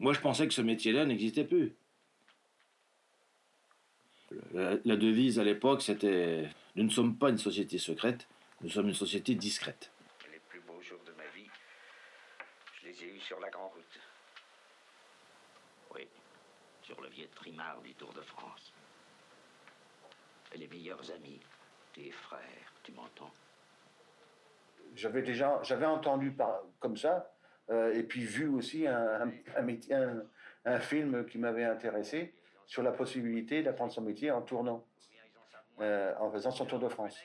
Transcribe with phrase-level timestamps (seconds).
[0.00, 1.76] Moi, je pensais que ce métier-là n'existait plus.
[4.54, 8.26] La, la devise à l'époque, c'était Nous ne sommes pas une société secrète,
[8.62, 9.92] nous sommes une société discrète.
[10.32, 11.50] Les plus beaux jours de ma vie,
[12.80, 14.00] je les ai eus sur la grande route.
[15.94, 16.08] Oui,
[16.82, 18.72] sur le vieux trimard du Tour de France.
[20.54, 21.40] Et les meilleurs amis,
[21.92, 23.34] tes frères, tu m'entends?
[24.94, 27.30] J'avais déjà, j'avais entendu par, comme ça,
[27.70, 29.30] euh, et puis vu aussi un,
[30.80, 32.34] film qui m'avait intéressé
[32.66, 34.84] sur la possibilité d'apprendre son métier en tournant,
[35.80, 37.18] euh, en faisant son Tour de France.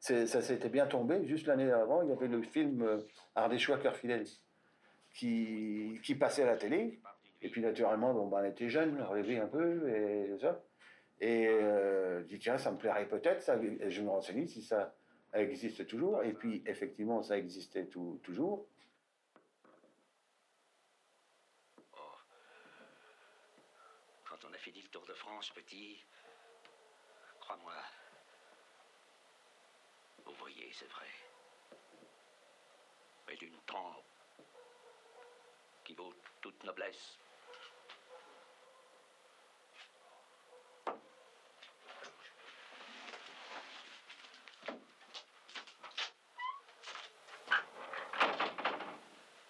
[0.00, 1.26] Ça s'était bien tombé.
[1.26, 2.98] Juste l'année avant, il y avait le film euh,
[3.34, 4.24] Ardéchois Cœur Fidèle
[5.14, 7.00] qui, passait à la télé.
[7.42, 10.60] Et puis naturellement, bon, ben, on était jeunes, on rêvait un peu et ça.
[11.20, 13.44] Et euh, je dis, tiens, ça me plairait peut-être.
[13.88, 14.94] je me renseignais si ça
[15.34, 16.22] existe toujours.
[16.22, 18.66] Et puis, effectivement, ça existait toujours.
[24.44, 25.98] On a fini le Tour de France, petit,
[27.40, 27.74] crois-moi,
[30.24, 31.06] vous voyez, c'est vrai,
[33.26, 34.04] mais d'une trempe
[35.84, 37.18] qui vaut toute noblesse.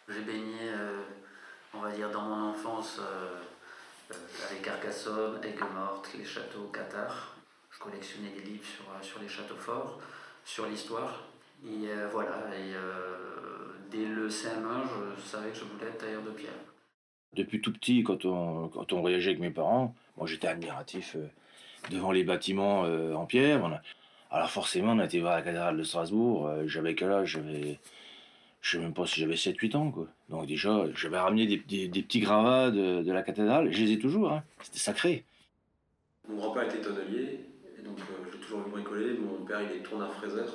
[0.09, 1.05] J'ai baigné, euh,
[1.75, 3.43] on va dire, dans mon enfance euh,
[4.11, 4.17] euh,
[5.43, 7.37] Aigues-Mortes, les châteaux Qatar.
[7.71, 9.99] Je collectionnais des livres sur, euh, sur les châteaux forts,
[10.45, 11.25] sur l'histoire.
[11.65, 14.85] Et euh, voilà, et euh, dès le CM1,
[15.17, 16.53] je savais que je voulais être tailleur de pierre.
[17.35, 21.17] Depuis tout petit, quand on, quand on voyageait avec mes parents, moi j'étais admiratif
[21.91, 23.81] devant les bâtiments en pierre.
[24.31, 26.51] Alors forcément, on a été voir la cathédrale de Strasbourg.
[26.67, 27.33] j'avais quel âge?
[27.33, 27.79] J'avais,
[28.69, 29.91] je sais même pas si j'avais 7-8 ans.
[29.91, 30.07] Quoi.
[30.29, 33.73] Donc déjà, j'avais ramené des, des- des petits gravats de, de la cathédrale.
[33.73, 34.31] Je les ai toujours.
[34.33, 34.43] hein.
[34.63, 35.25] C'était sacré.
[36.29, 37.41] Mon grand-père était tonnelier,
[37.79, 39.15] et donc euh, j'ai toujours vu bricoler.
[39.15, 40.47] Mon père, il est tourneur-fraiseur.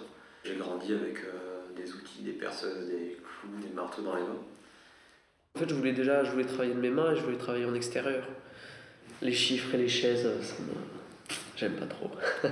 [0.43, 4.37] J'ai grandi avec euh, des outils, des perceuses, des clous, des marteaux dans les mains.
[5.55, 7.65] En fait, je voulais déjà, je voulais travailler de mes mains et je voulais travailler
[7.65, 8.27] en extérieur.
[9.21, 10.73] Les chiffres et les chaises, ça me...
[11.55, 12.11] J'aime pas trop.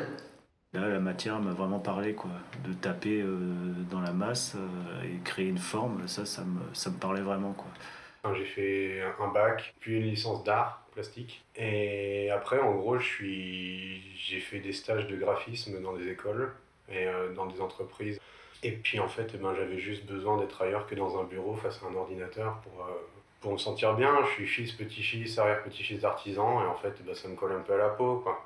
[0.73, 2.31] Là, la matière m'a vraiment parlé, quoi.
[2.63, 3.35] De taper euh,
[3.89, 7.51] dans la masse euh, et créer une forme, ça, ça me, ça me parlait vraiment,
[7.51, 8.33] quoi.
[8.33, 11.43] J'ai fait un bac, puis une licence d'art plastique.
[11.55, 16.53] Et après, en gros, j'ai fait des stages de graphisme dans des écoles
[16.89, 18.19] et euh, dans des entreprises.
[18.63, 21.81] Et puis en fait, ben, j'avais juste besoin d'être ailleurs que dans un bureau face
[21.83, 22.87] à un ordinateur pour,
[23.41, 24.15] pour me sentir bien.
[24.23, 27.73] Je suis fils, petit-fils, arrière-petit-fils d'artisan et en fait, ben, ça me colle un peu
[27.73, 28.21] à la peau.
[28.23, 28.45] Quoi.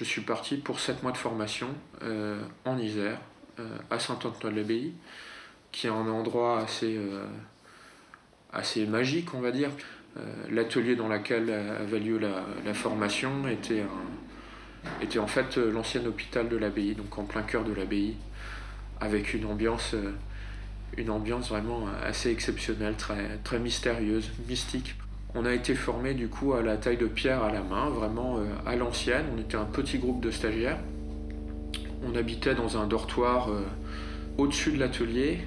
[0.00, 1.68] Je suis parti pour 7 mois de formation
[2.02, 3.18] euh, en Isère,
[3.58, 4.94] euh, à Saint-Antoine-l'Abbaye,
[5.72, 7.26] qui est un endroit assez, euh,
[8.50, 9.68] assez magique, on va dire.
[10.50, 16.48] L'atelier dans lequel avait lieu la, la formation était, un- était en fait l'ancien hôpital
[16.48, 18.16] de l'abbaye, donc en plein cœur de l'abbaye,
[19.00, 19.94] avec une ambiance,
[20.96, 24.96] une ambiance vraiment assez exceptionnelle, très, très mystérieuse, mystique.
[25.36, 28.38] On a été formé du coup à la taille de pierre à la main, vraiment
[28.38, 29.26] euh, à l'ancienne.
[29.34, 30.78] On était un petit groupe de stagiaires.
[32.04, 33.62] On habitait dans un dortoir euh,
[34.38, 35.38] au-dessus de l'atelier,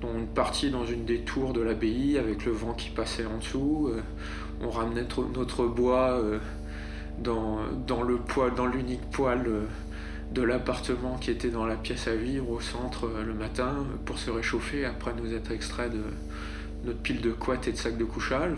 [0.00, 3.88] dont une dans une des tours de l'abbaye avec le vent qui passait en dessous.
[3.92, 4.00] Euh,
[4.60, 6.20] on ramenait notre, bois
[7.22, 9.44] dans, le poêle, dans l'unique poêle
[10.32, 14.30] de l'appartement qui était dans la pièce à vivre au centre le matin pour se
[14.30, 16.02] réchauffer après nous être extraits de
[16.84, 18.52] notre pile de couettes et de sacs de couchage.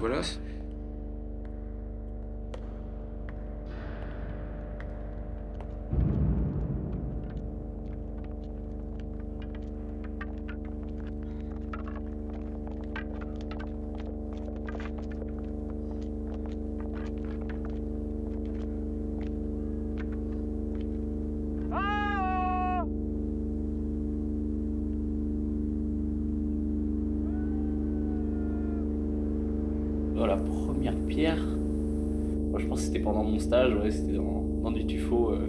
[33.37, 35.47] Mon stage, ouais, c'était dans, dans du tuffeau, euh,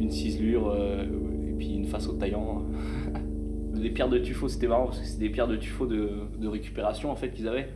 [0.00, 1.04] une ciselure euh,
[1.48, 2.62] et puis une face au taillant.
[3.74, 6.48] des pierres de tuffeau, c'était marrant parce que c'est des pierres de tuffeau de, de
[6.48, 7.68] récupération en fait qu'ils avaient.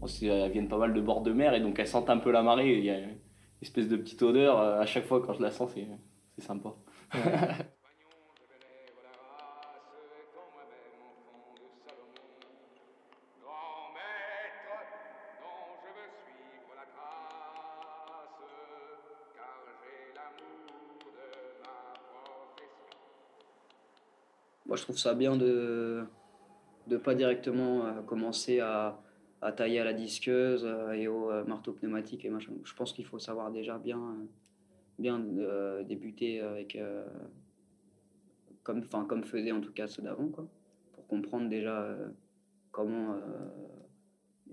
[0.00, 2.18] Bon, c'est- elles viennent pas mal de bord de mer et donc elles sentent un
[2.18, 2.78] peu la marée.
[2.78, 3.08] Il y a une
[3.62, 5.86] espèce de petite odeur euh, à chaque fois quand je la sens, c'est
[6.38, 6.74] c'est sympa.
[24.74, 26.02] Moi, je trouve ça bien de,
[26.88, 29.00] de pas directement euh, commencer à,
[29.40, 32.50] à tailler à la disqueuse euh, et au euh, marteau pneumatique et machin.
[32.64, 34.16] Je pense qu'il faut savoir déjà bien,
[34.98, 35.24] bien
[35.86, 36.76] débuter avec,
[38.64, 40.48] comme, comme faisaient en tout cas ceux d'avant, quoi,
[40.94, 41.96] pour comprendre déjà
[42.72, 43.16] comment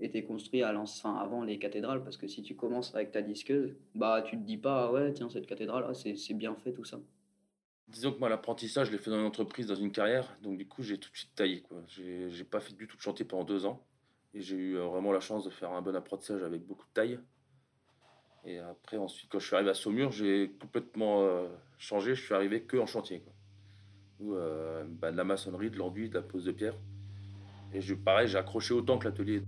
[0.00, 2.04] étaient construits à enfin, avant les cathédrales.
[2.04, 5.12] Parce que si tu commences avec ta disqueuse, bah tu te dis pas, ah ouais,
[5.14, 7.00] tiens, cette cathédrale, ah, c'est bien fait tout ça.
[7.88, 10.34] Disons que moi, l'apprentissage, je l'ai fait dans une entreprise, dans une carrière.
[10.42, 11.62] Donc, du coup, j'ai tout de suite taillé.
[11.88, 13.84] J'ai j'ai pas fait du tout de chantier pendant deux ans.
[14.34, 16.92] Et j'ai eu euh, vraiment la chance de faire un bon apprentissage avec beaucoup de
[16.94, 17.18] taille.
[18.44, 21.48] Et après, ensuite, quand je suis arrivé à Saumur, j'ai complètement euh,
[21.78, 22.14] changé.
[22.14, 23.20] Je suis arrivé que en chantier.
[23.20, 23.32] Quoi.
[24.36, 26.74] Euh, bah, de la maçonnerie, de l'enduit, de la pose de pierre.
[27.72, 29.42] Et je, pareil, j'ai accroché autant que l'atelier.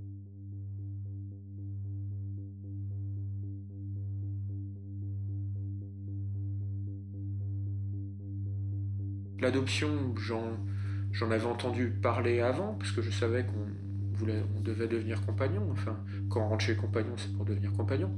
[9.45, 15.21] L'adoption, j'en, avais entendu parler avant, parce que je savais qu'on voulait, on devait devenir
[15.21, 15.69] compagnon.
[15.71, 15.99] Enfin,
[16.31, 18.11] quand on rentre chez compagnon, c'est pour devenir compagnon.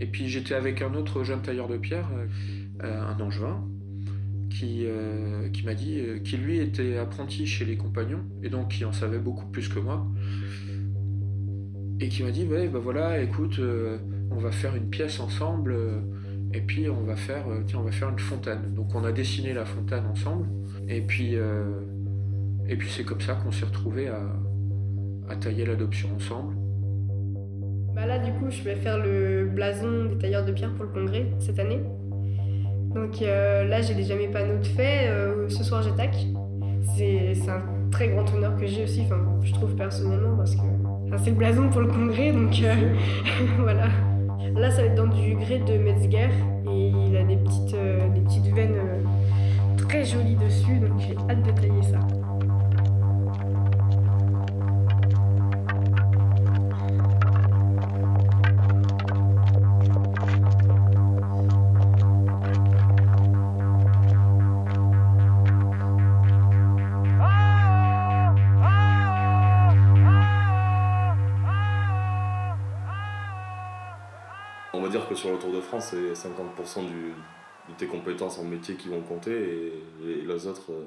[0.00, 2.10] Et puis j'étais avec un autre jeune tailleur de pierre,
[2.82, 3.64] euh, un angevin,
[4.50, 8.70] qui, euh, qui m'a dit euh, qu'il lui était apprenti chez les compagnons, et donc
[8.70, 10.04] qui en savait beaucoup plus que moi.
[12.00, 13.60] Et qui m'a dit, ouais, bah voilà, écoute,
[14.32, 15.76] on va faire une pièce ensemble.
[16.52, 18.74] Et puis on va faire, euh, tiens, on va faire une fontaine.
[18.74, 20.48] Donc on a dessiné la fontaine ensemble.
[20.88, 21.64] Et puis, euh,
[22.68, 24.20] et puis c'est comme ça qu'on s'est retrouvés à,
[25.28, 26.54] à tailler l'adoption ensemble.
[27.94, 30.90] Bah là, du coup, je vais faire le blason des tailleurs de pierre pour le
[30.90, 31.80] congrès cette année.
[32.94, 35.08] Donc euh, là, j'ai déjà mes panneaux de fait.
[35.08, 36.16] Euh, ce soir, j'attaque.
[36.96, 37.62] C'est c'est un
[37.92, 40.62] très grand honneur que j'ai aussi, enfin, je trouve personnellement, parce que
[41.06, 42.52] enfin, c'est le blason pour le congrès, donc
[43.58, 43.88] voilà.
[44.56, 46.28] Là, ça va être dans du grès de Metzger
[46.66, 51.16] et il a des petites, euh, des petites veines euh, très jolies dessus, donc j'ai
[51.28, 51.98] hâte de tailler ça.
[75.80, 77.12] France, c'est 50% du,
[77.68, 80.84] de tes compétences en métier qui vont compter et, et les autres, euh,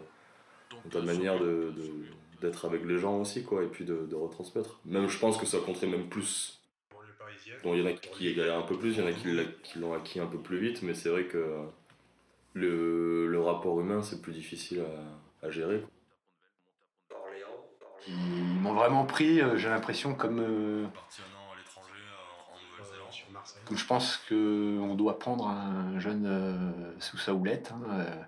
[0.92, 2.06] ta manière de, de-
[2.42, 4.80] d'être avec les gens aussi, quoi, et puis de, de retransmettre.
[4.86, 6.60] Même je pense que ça compterait même plus.
[7.64, 9.80] Bon, il y en a qui galèrent un peu plus, il y en a qui
[9.80, 11.62] l'ont acquis un peu plus vite, mais c'est vrai que
[12.54, 14.82] le, le rapport humain, c'est plus difficile
[15.42, 15.80] à, à gérer.
[15.80, 15.90] quoi.
[18.08, 20.40] Ils m'ont vraiment pris, euh, j'ai l'impression, comme.
[20.42, 21.33] euh, comme
[23.72, 27.72] je pense qu'on doit prendre un jeune euh, sous sa houlette.
[27.72, 28.24] hein, euh.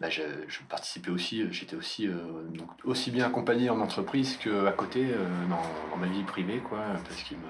[0.00, 4.38] Bah, je, je participais aussi, euh, j'étais aussi, euh, donc, aussi bien accompagné en entreprise
[4.38, 7.48] qu'à côté euh, dans, dans ma vie privée, quoi, parce qu'ils me,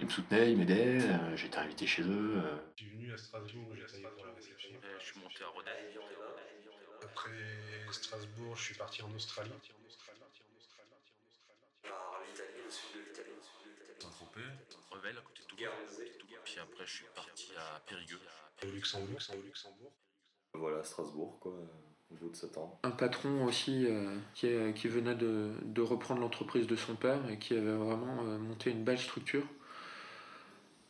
[0.00, 2.42] ils me soutenaient, ils m'aidaient, euh, j'étais invité chez eux.
[2.44, 2.56] euh.
[2.76, 4.70] Je suis venu à Strasbourg, j'ai taillé pour la réception.
[4.98, 5.70] Je suis monté à Rodez.
[7.04, 7.30] Après
[7.92, 9.52] Strasbourg, je suis parti en Australie.
[14.00, 14.40] Saint-Tropez,
[15.08, 15.70] À côté de Toulon.
[16.44, 18.18] Puis après, je suis parti à Périgueux.
[18.62, 19.92] Au Luxembourg, au Luxembourg.
[20.54, 21.52] Voilà, Strasbourg, quoi,
[22.10, 22.78] au bout de 7 ans.
[22.82, 27.28] Un patron aussi euh, qui, est- qui venait de, de reprendre l'entreprise de son père
[27.30, 29.44] et qui avait vraiment euh, monté une belle structure.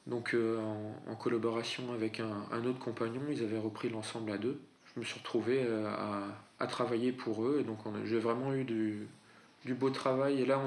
[0.07, 4.39] Donc euh, en, en collaboration avec un, un autre compagnon, ils avaient repris l'ensemble à
[4.39, 4.61] deux.
[4.95, 6.29] Je me suis retrouvé euh, à,
[6.61, 9.09] à travailler pour eux et donc j'ai vraiment eu du,
[9.65, 10.41] du beau travail.
[10.41, 10.61] Et là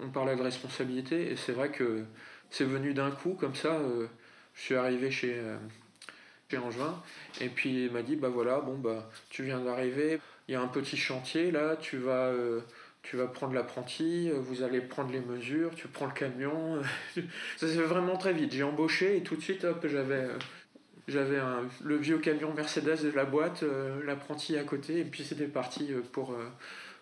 [0.00, 2.04] on parlait de responsabilité et c'est vrai que
[2.50, 3.74] c'est venu d'un coup comme ça.
[3.74, 4.06] euh,
[4.56, 5.56] je suis arrivé chez, euh,
[6.50, 7.00] chez Angevin
[7.40, 10.60] et puis il m'a dit bah voilà bon bah tu viens d'arriver, il y a
[10.60, 12.60] un petit chantier là, tu vas euh,
[13.02, 16.82] tu vas prendre l'apprenti, euh, vous allez prendre les mesures, tu prends le camion.
[17.56, 18.52] ça s'est fait vraiment très vite.
[18.52, 20.26] J'ai embauché et tout de suite hop j'avais
[21.08, 21.38] j'avais
[21.84, 23.62] le vieux camion Mercedes de la boîte,
[24.04, 26.34] l'apprenti à côté et puis c'était parti pour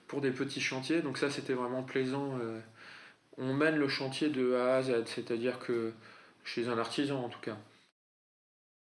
[0.08, 1.00] pour des petits chantiers.
[1.02, 2.38] Donc ça c'était vraiment plaisant.
[3.36, 5.92] On mène le chantier de A à Z, c'est-à-dire que
[6.44, 7.56] chez un artisan en tout cas.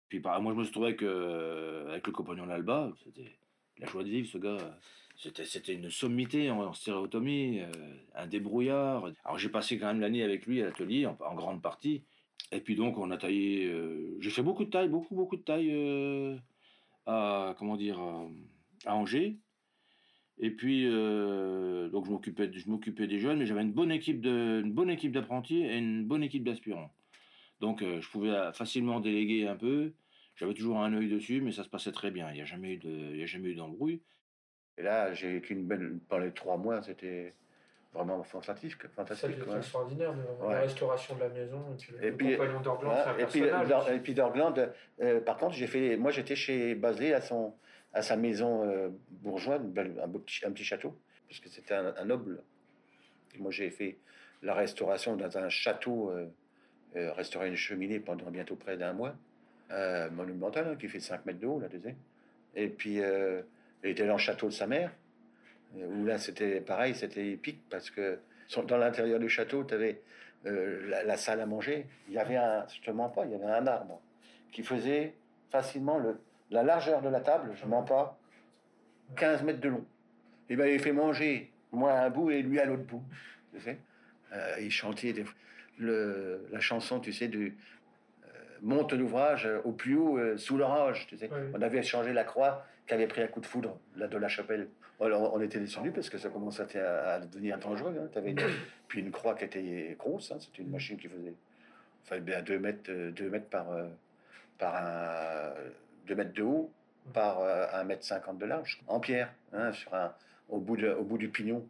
[0.08, 2.92] Puis bah, moi, je me suis trouvé avec, le compagnon d'Alba.
[3.04, 3.32] C'était
[3.78, 4.78] la joie de vivre, ce gars.
[5.16, 7.70] C'était, c'était une sommité en, stéréotomie, euh,
[8.14, 9.10] un débrouillard.
[9.24, 12.04] Alors j'ai passé quand même l'année avec lui à l'atelier, en, grande partie.
[12.52, 13.66] Et puis donc, on a taillé.
[13.66, 16.36] euh, j'ai fait beaucoup de taille, beaucoup, beaucoup de taille euh,
[17.06, 18.00] à, comment dire,
[18.86, 19.38] à Angers.
[20.38, 24.20] Et puis, euh, donc je m'occupais, je m'occupais des jeunes, mais j'avais une bonne équipe
[24.20, 26.92] de, une bonne équipe d'apprentis et une bonne équipe d'aspirants.
[27.60, 29.92] Donc euh, je pouvais euh, facilement déléguer un peu.
[30.34, 32.28] J'avais toujours un œil dessus, mais ça se passait très bien.
[32.30, 34.00] Il n'y a jamais eu de, il y a jamais eu d'embrouille.
[34.76, 36.00] Et là, j'ai vécu une belle.
[36.08, 37.32] Pendant les trois mois, c'était
[37.92, 38.88] vraiment fantastique.
[38.88, 39.56] Fantastique ouais.
[39.58, 40.52] extraordinaire, de- Ouais.
[40.54, 41.62] la restauration de la maison.
[41.72, 43.68] Et puis, Et le puis, compagnon d'Orgland, voilà, c'est un et puis, personnage.
[43.68, 44.54] dans- et puis d'Orgland,
[45.00, 47.54] euh, par contre, j'ai fait, moi j'étais chez basé à son,
[47.94, 48.88] à sa maison euh,
[49.22, 50.94] bourgeoise, un, petit, château,
[51.28, 52.42] parce que c'était un, noble.
[53.38, 53.96] Moi j'ai fait
[54.42, 56.26] la restauration dans un château, euh,
[56.96, 59.14] euh, restaurer une cheminée pendant bientôt près d'un mois,
[59.70, 61.96] euh, monumental, hein, qui fait 5 mètres de haut, tu sais.
[62.56, 64.92] Et puis, il était dans le château de sa mère,
[65.74, 68.18] où là c'était pareil, c'était épique, parce que
[68.68, 70.00] dans l'intérieur du château, tu avais
[70.44, 74.00] la, la salle à manger, il y avait je pas, il y avait un arbre
[74.52, 75.14] qui faisait
[75.50, 76.16] facilement le,
[76.50, 78.18] la largeur de la table, je mens pas,
[79.16, 79.84] 15 mètres de long.
[80.48, 83.02] Et ben il fait manger moi à un bout et lui à l'autre bout.
[83.52, 83.78] Tu sais
[84.32, 85.24] Euh, il chantait des-
[85.78, 87.56] le, la chanson, tu sais, du
[88.24, 88.28] euh,
[88.62, 91.06] monte l'ouvrage au plus haut euh, sous l'orage.
[91.08, 94.06] Tu sais, on avait changé la croix qui avait pris un coup de foudre là
[94.08, 94.68] de la chapelle.
[95.00, 97.96] Alors on était descendu parce que ça commençait à, à devenir dangereux.
[98.00, 98.08] Hein.
[98.12, 98.40] T'avais une-
[98.88, 100.30] puis une croix qui était grosse.
[100.32, 100.36] hein.
[100.40, 101.34] C'était une machine qui faisait
[102.04, 103.66] enfin, bien 2 mètres, euh, deux mètres par,
[104.58, 105.52] par un,
[106.06, 106.70] 2 mètres de haut
[107.12, 109.70] par euh, 1 mètre 50 de large, en pierre, hein,
[110.48, 111.66] au, bout du pignon.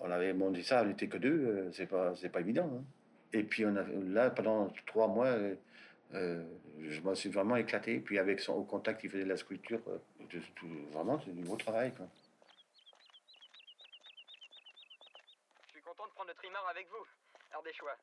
[0.00, 2.68] On avait monté ça, on n'était que deux, euh, c'est pas, pas évident.
[2.74, 2.84] hein.
[3.32, 3.64] Et puis
[4.08, 5.54] là, pendant trois mois, euh,
[6.14, 6.44] euh,
[6.80, 8.00] je me suis vraiment éclaté.
[8.00, 9.80] Puis avec son au contact, il faisait de la sculpture.
[10.90, 11.92] vraiment, c'est du beau travail.
[15.66, 17.06] Je suis content de prendre le trimar avec vous,
[17.52, 17.96] Ardéchois.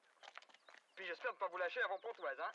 [0.95, 2.51] Puis j'espère ne pas vous lâcher avant Pontoise, hein.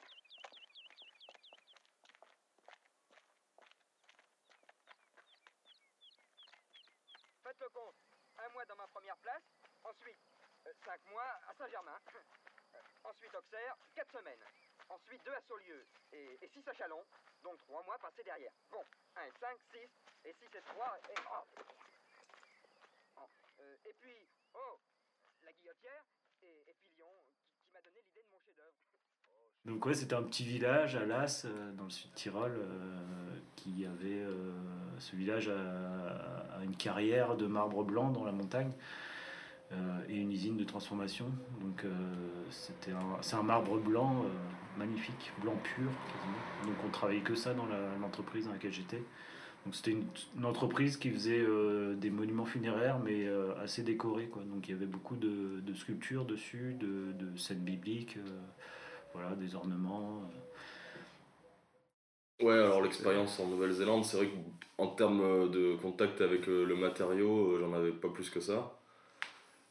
[7.55, 7.95] Faites le compte.
[8.39, 9.43] Un mois dans ma première place,
[9.85, 10.19] ensuite
[10.67, 12.01] euh, cinq mois à Saint-Germain,
[12.75, 14.43] Euh, ensuite Auxerre, quatre semaines,
[14.89, 17.07] ensuite deux à Saulieu et, et six à Chalon,
[17.45, 18.53] donc trois mois passés derrière.
[18.71, 18.85] Bon,
[19.15, 19.89] un, cinq, six,
[20.25, 21.15] et six et trois, et...
[21.31, 21.45] oh.
[23.19, 23.29] Oh,
[23.61, 24.81] euh, et puis, oh,
[25.43, 26.05] la guillotière
[26.43, 27.25] et, et puis Lyon,
[27.63, 28.75] qui m'a donné l'idée de mon chef-d'œuvre.
[29.67, 33.87] Donc ouais, c'était un petit village à Las, euh, dans le sud Tyrol, euh, qui
[33.87, 34.53] avait euh,
[34.99, 38.73] ce village a, une carrière de marbre blanc dans la montagne
[40.09, 41.27] et une usine de transformation.
[41.61, 41.85] Donc
[42.51, 44.25] c'est un marbre blanc
[44.79, 46.39] magnifique, blanc pur quasiment.
[46.65, 47.67] Donc on travaillait que ça dans
[48.01, 49.03] l'entreprise dans laquelle j'étais.
[49.65, 51.45] Donc c'était une, entreprise qui faisait
[51.97, 53.27] des monuments funéraires mais
[53.61, 54.45] assez décorés quoi.
[54.45, 58.17] Donc il y avait beaucoup de, de sculptures dessus, de, de scènes bibliques.
[59.15, 60.23] Voilà, des ornements.
[62.41, 62.45] euh.
[62.45, 64.29] Ouais, alors l'expérience en Nouvelle-Zélande, c'est vrai
[64.77, 68.79] qu'en termes euh, de contact avec euh, le matériau, j'en avais pas plus que ça.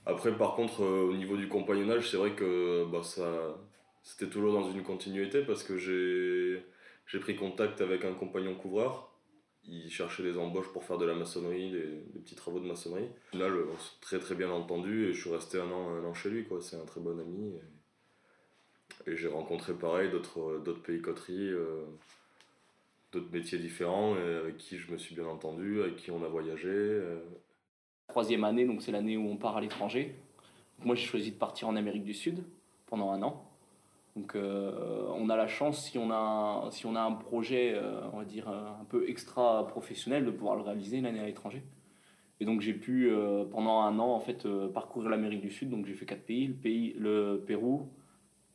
[0.05, 3.57] Après, par contre, au niveau du compagnonnage, c'est vrai que bah, ça,
[4.01, 6.65] c'était toujours dans une continuité parce que j'ai,
[7.05, 9.09] j'ai pris contact avec un compagnon couvreur.
[9.65, 13.05] Il cherchait des embauches pour faire de la maçonnerie, des, des petits travaux de maçonnerie.
[13.05, 15.89] Au final, euh, on s'est très très bien entendu et je suis resté un an,
[15.89, 16.45] un an chez lui.
[16.45, 16.61] Quoi.
[16.61, 17.55] C'est un très bon ami.
[17.55, 17.61] Et...
[19.07, 21.83] Et j'ai rencontré pareil d'autres d'autres pays coteries, euh,
[23.11, 26.69] d'autres métiers différents, avec qui je me suis bien entendu, avec qui on a voyagé.
[26.69, 27.19] euh.
[28.07, 30.15] Troisième année, donc c'est l'année où on part à l'étranger.
[30.83, 32.43] Moi, j'ai choisi de partir en Amérique du Sud
[32.87, 33.49] pendant un an.
[34.15, 38.01] Donc, euh, on a la chance, si on a si on a un projet, euh,
[38.13, 41.25] on va dire, euh, un peu extra professionnel, de pouvoir le réaliser une année à
[41.25, 41.63] l'étranger.
[42.39, 45.69] Et donc, j'ai pu, euh, pendant un an, en fait, euh, parcourir l'Amérique du Sud.
[45.69, 47.89] Donc, j'ai fait quatre pays le, pays le Pérou,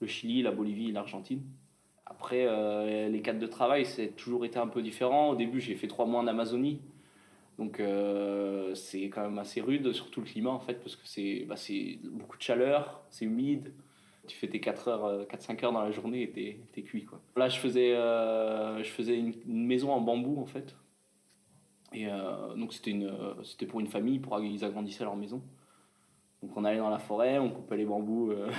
[0.01, 1.43] le Chili, la Bolivie l'Argentine.
[2.07, 5.31] Après, euh, les cadres de travail, c'est toujours été un peu différent.
[5.31, 6.81] Au début, j'ai fait trois mois en Amazonie.
[7.59, 11.45] Donc euh, c'est quand même assez rude, surtout le climat en fait, parce que c'est
[11.49, 11.57] bah,
[12.05, 13.73] beaucoup de chaleur, c'est humide.
[14.29, 17.21] Tu fais tes 4 heures, euh, 4-5 heures dans la journée et t'es, cuit quoi.
[17.37, 19.35] Là je faisais, je faisais une,
[19.67, 20.77] maison en bambou en fait.
[21.93, 22.07] Et
[22.57, 25.43] donc c'était pour une famille, pour ils agrandissaient leur maison.
[26.43, 28.51] Donc on allait dans la forêt, on coupait les bambous euh,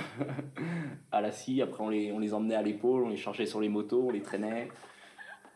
[1.12, 3.70] à la scie, après on les, on emmenait à l'épaule, on les chargeait sur les
[3.70, 4.68] motos, on les traînait.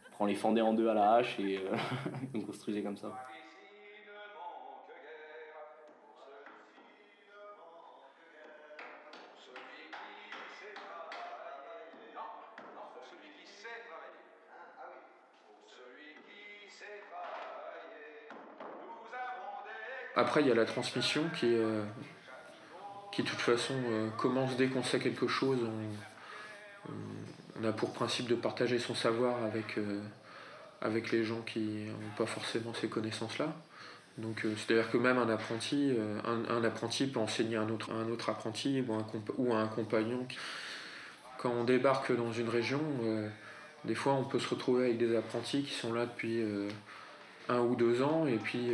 [0.06, 1.76] Après on les fendait en deux à la hache et euh,
[2.34, 3.12] on construisait comme ça.
[20.16, 21.82] Après, il y a la transmission qui, euh,
[23.12, 25.58] qui de toute façon, euh, commence dès qu'on sait quelque chose.
[26.86, 26.90] On,
[27.60, 30.00] on a pour principe de partager son savoir avec, euh,
[30.80, 33.52] avec les gens qui n'ont pas forcément ces connaissances-là.
[34.18, 37.90] Donc, euh, c'est-à-dire que même un apprenti, euh, un, apprenti peut enseigner à un autre,
[37.92, 38.96] un autre apprenti ou,
[39.38, 40.26] ou à un compagnon.
[41.38, 43.28] Quand on débarque dans une région, euh,
[43.84, 46.68] des fois on peut se retrouver avec des apprentis qui sont là depuis, euh,
[47.48, 48.70] un ou deux ans et puis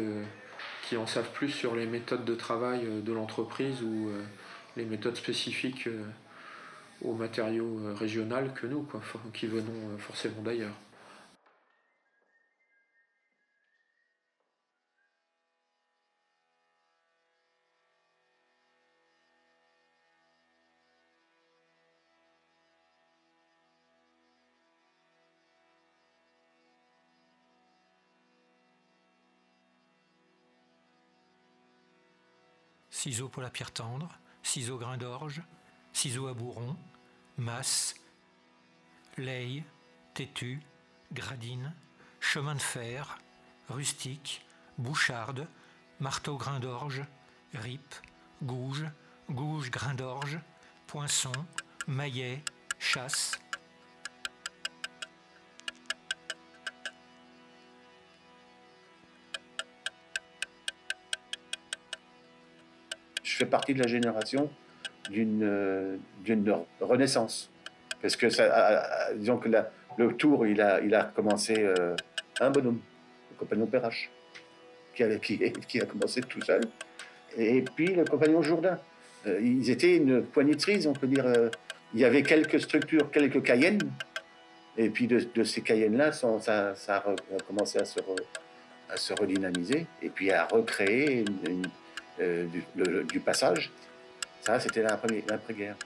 [0.90, 4.10] qui en savent plus sur les méthodes de travail de l'entreprise ou
[4.76, 5.88] les méthodes spécifiques
[7.04, 9.00] aux matériaux régionaux que nous, quoi,
[9.32, 10.74] qui venons forcément d'ailleurs.
[33.00, 34.10] Ciseaux pour la pierre tendre,
[34.42, 35.40] ciseaux grain d'orge,
[35.94, 36.76] ciseaux à bourron,
[37.38, 37.94] masse,
[39.16, 39.64] leille,
[40.12, 40.60] têtu,
[41.10, 41.74] gradine,
[42.20, 43.16] chemin de fer,
[43.70, 44.44] rustique,
[44.76, 45.48] boucharde,
[45.98, 47.02] marteau grain d'orge,
[47.54, 47.94] rip,
[48.42, 48.84] gouge,
[49.30, 50.38] gouge grain d'orge,
[50.86, 51.32] poinçon,
[51.86, 52.44] maillet,
[52.78, 53.40] chasse,
[63.40, 64.50] fais partie de la génération
[65.10, 65.96] d'une euh,
[66.80, 67.50] renaissance.
[68.02, 69.48] Parce que, ça, disons que
[69.98, 71.96] le tour, il a, commencé euh,
[72.40, 72.80] un bonhomme,
[73.30, 74.10] le compagnon Perrache,
[74.94, 75.18] qui, avait,
[75.68, 76.62] qui, a commencé tout seul.
[77.36, 78.78] Et puis le compagnon Jourdain.
[79.26, 81.26] Euh, ils étaient une poignée de on peut dire.
[81.94, 83.90] il y avait quelques structures, quelques cayennes.
[84.76, 88.00] Et puis de, ces cayennes-là, ça, a commencé à se,
[88.88, 91.66] à se redynamiser et puis à recréer une
[92.20, 92.46] euh,
[93.04, 93.70] du, passage.
[94.40, 95.76] Ça, c'était l'après-guerre.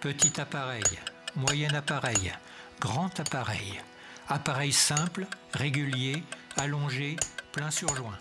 [0.00, 0.84] Petit appareil,
[1.34, 2.32] moyen appareil,
[2.80, 3.80] grand appareil,
[4.28, 6.22] appareil simple, régulier,
[6.56, 7.16] allongé,
[7.50, 8.18] plein surjoint.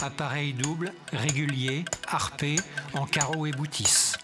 [0.00, 2.56] Appareil double, régulier, harpé,
[2.94, 4.16] en carreau et boutisse.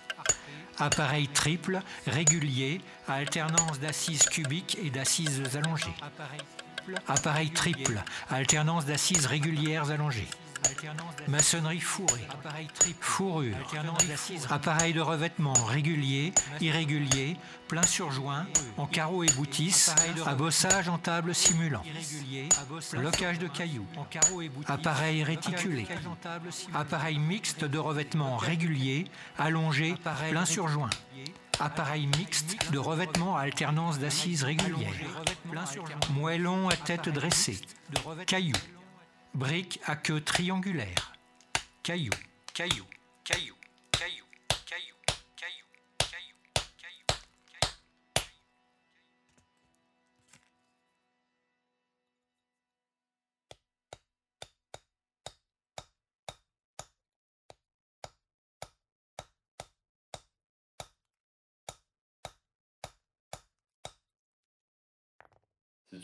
[0.78, 5.94] Appareil triple, régulier, à alternance d'assises cubiques et d'assises allongées.
[7.08, 10.28] Appareil triple, alternance d'assises régulières allongées.
[11.28, 12.26] Maçonnerie fourrée.
[13.00, 13.56] Fourrure.
[14.50, 17.36] Appareil de revêtement régulier, irrégulier,
[17.68, 18.46] plein surjoint,
[18.76, 19.94] en carreau et boutisse,
[20.26, 21.82] abossage en table simulant.
[22.92, 23.86] Blocage de cailloux.
[24.66, 25.86] Appareil réticulé.
[26.74, 29.06] Appareil mixte de revêtement régulier,
[29.38, 29.94] allongé,
[30.30, 30.90] plein surjoint.
[31.60, 34.92] Appareil mixte de revêtement à alternance d'assises régulières.
[36.10, 37.60] Moellon à tête dressée.
[38.26, 38.56] Cailloux.
[39.34, 41.12] Brique à queue triangulaire.
[41.82, 42.12] Caillou,
[42.54, 42.86] caillou,
[43.24, 43.56] caillou.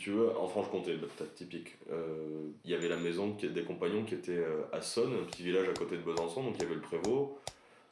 [0.01, 4.15] Tu veux, en Franche-Comté, bah, typique, euh, il y avait la maison des compagnons qui
[4.15, 6.73] était euh, à Sonne, un petit village à côté de Besançon, donc il y avait
[6.73, 7.37] le prévôt,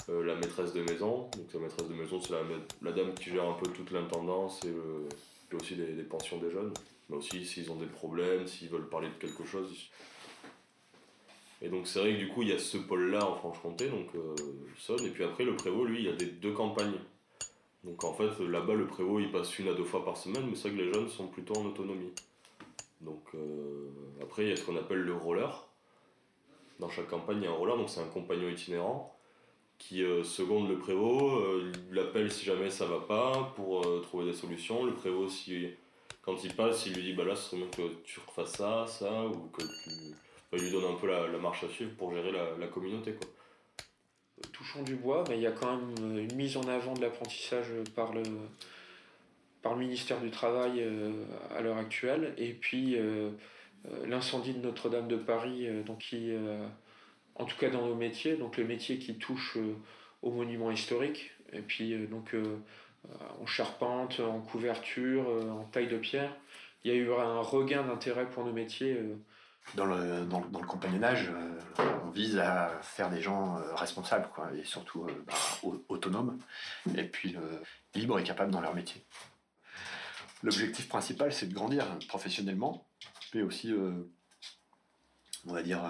[0.09, 3.47] euh, la maîtresse de maison, donc la maîtresse de maison c'est la, dame qui gère
[3.47, 6.73] un peu toute l'intendance et, aussi des, pensions des jeunes,
[7.09, 9.71] mais aussi s'ils ont des problèmes, s'ils veulent parler de quelque chose.
[11.61, 14.07] Et donc c'est vrai que du coup il y a ce pôle-là en Franche-Comté, donc
[14.79, 16.97] Sonne, et puis après le prévôt, lui, il y a des deux campagnes.
[17.83, 20.55] Donc en fait, là-bas, le prévôt, il passe une à deux fois par semaine, mais
[20.55, 22.11] c'est vrai que les jeunes sont plutôt en autonomie.
[23.01, 23.89] Donc euh,
[24.21, 25.65] après, il y a ce qu'on appelle le roller.
[26.79, 29.15] Dans chaque campagne, il y a un roller, donc c'est un compagnon itinérant
[29.77, 34.33] qui euh, seconde le prévôt, euh, l'appelle si jamais ça va pas pour trouver des
[34.33, 34.83] solutions.
[34.83, 35.69] Le prévôt, si,
[36.21, 38.85] quand il passe, il lui dit bah là, ce serait bien que tu refasses ça,
[38.87, 40.15] ça, ou que tu.
[40.51, 43.13] il lui donne un peu la, marche à suivre pour gérer la, la communauté.
[43.13, 43.29] Quoi
[44.53, 47.67] touchons du bois, mais il y a quand même une mise en avant de l'apprentissage
[47.95, 48.23] par le,
[49.63, 51.11] le ministère du Travail euh,
[51.55, 52.33] à l'heure actuelle.
[52.37, 53.29] Et puis euh,
[53.87, 56.31] euh, l'incendie de Notre-Dame de Paris, donc qui,
[57.35, 59.57] en tout cas dans nos métiers, donc les métiers qui touchent
[60.21, 62.35] aux monuments historiques, et puis donc
[63.41, 66.35] en charpente, en couverture, en taille de pierre,
[66.83, 68.99] il y a eu un regain d'intérêt pour nos métiers
[69.75, 71.31] dans le, dans, le compagnonnage,
[72.09, 75.33] on vise à faire des gens euh, responsables, quoi, et surtout euh, bah,
[75.89, 76.39] autonomes,
[76.97, 77.35] et puis
[77.93, 79.01] libres et capables dans leur métier.
[80.41, 82.87] L'objectif principal, c'est de grandir professionnellement,
[83.35, 83.73] mais aussi,
[85.45, 85.81] on va dire,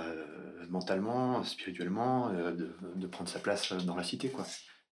[0.69, 4.29] mentalement, spirituellement, de, prendre sa place dans la cité.
[4.29, 4.47] Quoi.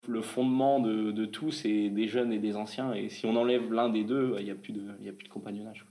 [0.08, 3.90] Le fondement de, tout, c'est des jeunes et des anciens, et si on enlève l'un
[3.90, 5.86] des deux, il n'y a, plus de, a plus de compagnonnage.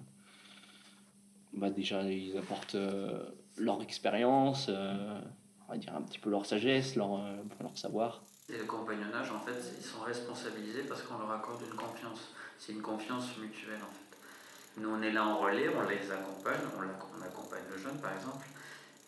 [1.53, 3.25] bah déjà, ils apportent euh,
[3.59, 5.21] leur expérience, euh,
[5.69, 8.23] on va dire un petit peu leur sagesse, leur, euh, leur savoir.
[8.49, 12.21] Et le compagnonnage, en fait, ils sont responsabilisés parce qu'on leur accorde une confiance.
[12.59, 14.81] C'est une confiance mutuelle, en fait.
[14.81, 18.47] Nous, on est là en relais, on les accompagne, on, accompagne le jeune, par exemple.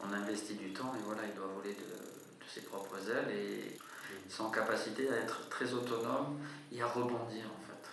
[0.00, 3.78] On investit du temps et voilà, il doit voler de, de ses propres ailes et
[4.26, 6.38] ils capacité à être très autonomes
[6.72, 7.88] et à rebondir, en fait.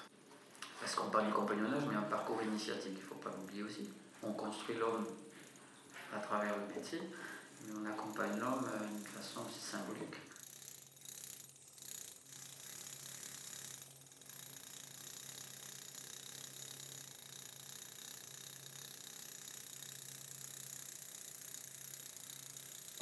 [0.80, 3.90] Parce qu'on parle du compagnonnage, mais un parcours initiatique, il ne faut pas l'oublier aussi.
[4.24, 5.06] On construit l'homme
[6.16, 7.02] à travers le métier,
[7.66, 10.16] mais on accompagne l'homme d'une façon aussi symbolique.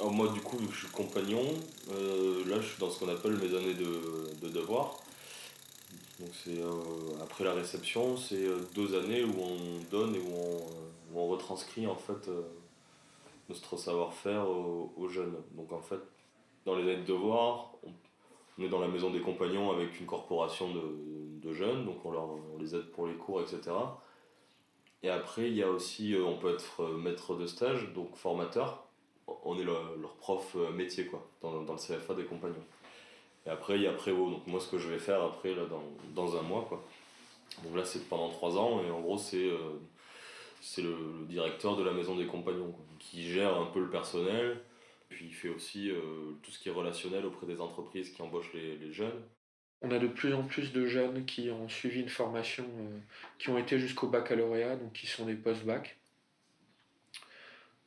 [0.00, 1.42] Alors moi du coup je suis compagnon,
[1.90, 4.98] euh, là je suis dans ce qu'on appelle mes années de, de devoir.
[6.20, 10.32] Donc c'est euh, après la réception, c'est euh, deux années où on donne et où
[10.34, 10.56] on,
[11.12, 12.28] où on retranscrit en fait
[13.48, 15.36] notre savoir-faire aux, jeunes.
[15.52, 16.00] Donc en fait
[16.64, 17.72] dans les années de devoir,
[18.58, 22.24] on, est dans la maison des compagnons avec une corporation de, jeunes, donc on, leur,
[22.24, 23.60] on les aide pour les cours, etc.
[25.02, 28.16] Et après il y a aussi, euh, on peut être euh, maître de stage, donc
[28.16, 28.84] formateur
[29.44, 32.64] on est leur, prof euh, métier quoi, dans, dans le CFA des compagnons.
[33.46, 34.30] Et après, il y a Prévo.
[34.30, 35.82] Donc moi, ce que je vais faire après, là, dans,
[36.14, 36.82] dans un mois, quoi.
[37.62, 39.50] Donc là, c'est pendant trois ans, et en gros, c'est
[40.64, 44.56] c'est le, directeur de la maison des compagnons, qui gère un peu le personnel,
[45.10, 46.00] puis il fait aussi euh,
[46.42, 49.22] tout ce qui est relationnel auprès des entreprises qui embauchent les, jeunes.
[49.82, 52.98] On a de plus en plus de jeunes qui ont suivi une formation, euh,
[53.38, 55.98] qui ont été jusqu'au baccalauréat, donc qui sont des post-bac.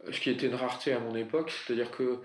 [0.06, 2.20] Euh, Ce qui était une rareté à mon époque, c'est-à-dire que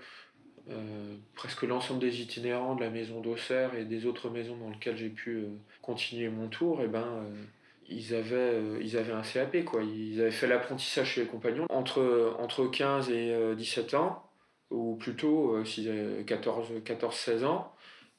[1.35, 5.09] presque l'ensemble des itinérants de la maison d'Auxerre et des autres maisons dans lesquelles j'ai
[5.09, 5.45] pu
[5.81, 7.43] continuer mon tour, et ben, euh,
[7.93, 9.81] ils, avaient, euh, ils avaient un CAP, quoi.
[9.83, 14.29] Ils avaient fait l'apprentissage chez les compagnons entre, entre 15 et euh, 17 ans,
[14.69, 17.73] ou plutôt euh, s'ils avaient 14, 14-16 ans.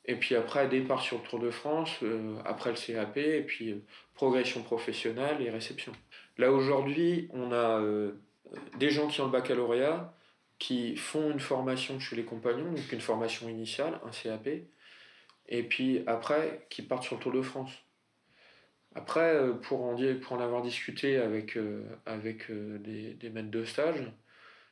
[0.06, 3.72] Et puis après, départ sur le Tour de France, euh, après le CAP, et puis
[3.72, 3.82] euh,
[4.14, 5.92] progression professionnelle et réception.
[6.36, 8.12] Là aujourd'hui, on a euh,
[8.78, 10.14] des gens qui ont le baccalauréat,
[10.58, 14.48] qui font une formation chez les compagnons, donc une formation initiale, un CAP,
[15.48, 17.72] et puis après, qui partent sur le Tour de France.
[18.94, 24.00] Après, euh, pour en, avoir discuté avec, euh, avec euh, des, des maîtres de stage,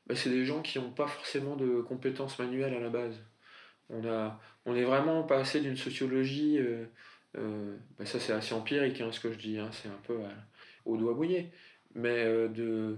[0.06, 3.20] bah, c'est des gens qui n'ont pas forcément de compétences manuelles à la base.
[3.90, 6.58] On, a, on est vraiment passé d'une sociologie,
[7.35, 10.16] bah, ça c'est assez empirique hein, ce que je dis, hein, c'est un peu
[10.87, 11.50] au doigt mouillé,
[11.94, 12.96] mais de,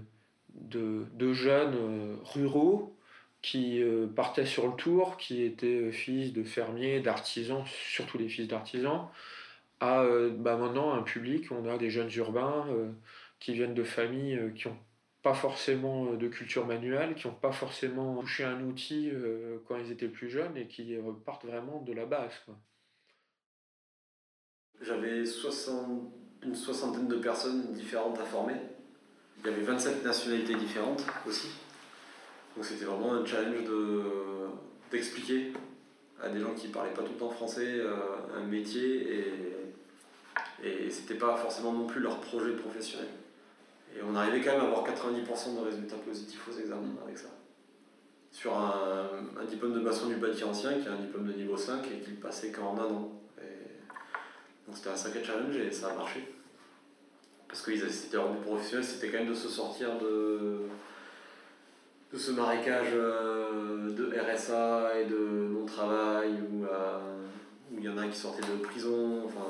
[0.53, 2.95] de, de jeunes ruraux
[3.41, 3.83] qui
[4.15, 9.09] partaient sur le tour, qui étaient fils de fermiers, d'artisans, surtout les fils d'artisans,
[9.79, 12.91] à euh, bah, maintenant un public, on a des jeunes urbains euh,
[13.39, 14.77] qui viennent de familles euh, qui n'ont
[15.21, 19.11] pas forcément de culture manuelle, qui n'ont pas forcément touché un outil
[19.67, 22.45] quand ils étaient plus jeunes et qui repartent vraiment de la base.
[24.79, 26.11] J'avais 60
[26.43, 28.53] une soixantaine de personnes différentes à former.
[29.39, 31.47] Il y avait 27 nationalités différentes aussi.
[32.55, 34.03] Donc c'était vraiment un challenge de,
[34.91, 35.53] d'expliquer
[36.21, 37.81] à des gens qui parlaient pas tout le temps français
[38.35, 39.44] un métier et,
[40.65, 43.07] et c'était pas forcément non plus leur projet professionnel.
[43.95, 47.29] Et on arrivait quand même à avoir 90% de résultats positifs aux examens avec ça.
[48.31, 51.55] Sur un, un diplôme de maçon du bâti ancien qui est un diplôme de niveau
[51.55, 53.11] 5 et qui passait qu'en un an.
[53.39, 56.33] Et donc c'était un sacré challenge et ça a marché.
[57.47, 60.57] Parce que ils- c'était leur but professionnel, c'était quand même de se sortir de,
[62.11, 65.17] de ce marécage euh, de RSA et de
[65.53, 66.99] non-travail où euh,
[67.71, 69.23] où il y en a qui sortaient de prison.
[69.25, 69.47] Enfin,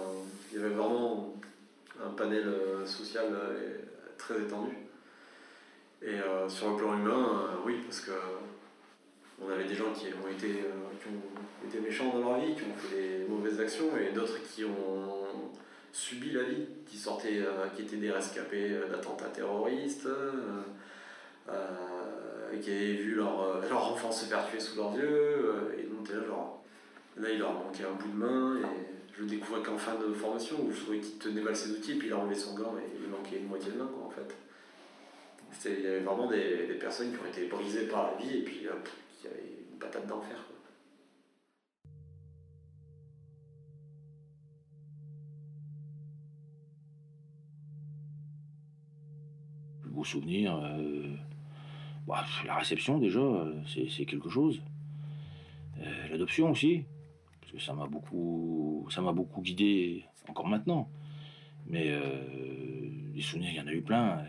[0.55, 1.33] il y avait vraiment
[2.01, 3.77] un panel euh, social euh,
[4.17, 4.71] très étendu.
[6.01, 8.11] Et euh, sur le plan humain, oui, parce que
[9.41, 12.61] on avait des gens qui ont été, qui ont été méchants dans leur vie, qui
[12.61, 15.51] ont fait des mauvaises actions, et d'autres qui ont
[15.91, 17.43] subi la vie, qui sortaient,
[17.75, 20.07] qui étaient des rescapés d'attentats terroristes,
[22.61, 26.25] qui avaient vu leur, leur enfant se faire tuer sous leurs yeux, et donc là,
[26.25, 26.63] genre,
[27.17, 28.61] là, il leur manquait un bout de main,
[29.15, 31.95] je le découvrais qu'en fin de formation, où je trouvais qu'il tenait mal ses outils,
[31.95, 34.09] puis il a enlevé son gant, et il manquait une moitié de main, quoi, en
[34.09, 34.35] fait.
[35.69, 38.41] Il y avait vraiment des, des personnes qui ont été brisées par la vie, et
[38.43, 40.55] puis hop, qui avaient une patate d'enfer, quoi.
[49.85, 51.15] Le beau euh,
[52.05, 54.61] bah, la réception déjà, euh, c'est quelque chose.
[55.79, 56.83] Euh, L'adoption aussi,
[57.59, 60.89] ça m'a beaucoup, ça m'a beaucoup guidé, encore maintenant.
[61.67, 62.21] Mais euh,
[63.13, 64.23] les souvenirs, il y en a eu plein.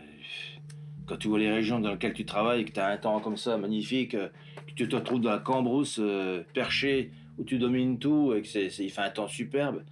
[1.05, 3.37] Quand tu vois les régions dans lesquelles tu travailles, que tu as un temps comme
[3.37, 8.33] ça magnifique, que tu te retrouves dans la cambrousse euh, perché où tu domines tout
[8.33, 9.83] et que c'est- il fait un temps superbe,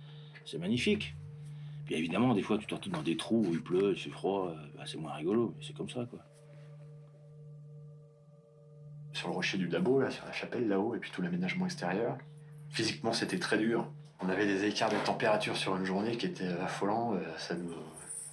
[0.45, 1.15] c'est magnifique.
[1.85, 4.09] Puis évidemment, des fois, tu te retrouves dans des trous où il pleut, il fait
[4.09, 6.19] froid, euh, bah, c'est moins rigolo, mais c'est comme ça, quoi.
[9.13, 12.17] sur le rocher du Dabo, là, sur la chapelle là-haut, et puis tout l'aménagement extérieur.
[12.75, 13.88] Physiquement, c'était très dur.
[14.19, 17.13] On avait des écarts de température sur une journée qui étaient affolants.
[17.15, 17.71] euh, Ça nous,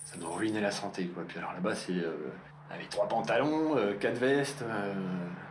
[0.04, 1.08] ça nous ruinait la santé.
[1.28, 2.16] Puis alors là-bas, c'est euh,
[2.70, 4.64] avec trois pantalons, euh, quatre vestes.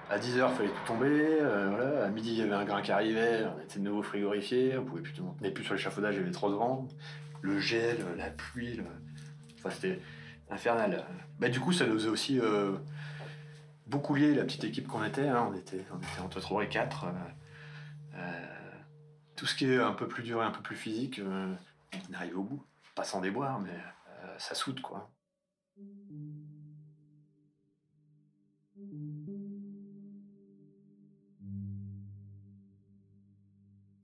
[0.09, 1.37] à 10h, il fallait tout tomber.
[1.39, 2.03] voilà.
[2.03, 3.45] À midi, il y avait un grain qui arrivait.
[3.57, 4.77] On était de nouveau frigorifié.
[4.77, 6.85] On pouvait plus, on tenait plus sur l'échafaudage, il y avait trop de vent.
[7.41, 8.81] Le gel, la pluie.
[9.59, 9.99] Enfin, c'était
[10.49, 11.05] infernal.
[11.39, 12.41] Bah, du coup, ça nous a aussi
[13.87, 15.29] beaucoup lié la petite équipe qu'on était.
[15.29, 15.47] hein.
[15.49, 15.85] On était.
[15.93, 17.05] On était entre 3 et 4.
[19.41, 21.51] Tout ce qui est un peu plus dur et un peu plus physique, euh,
[22.11, 22.63] on arrive au bout.
[22.93, 25.09] Pas sans déboire, mais euh, ça soude, quoi.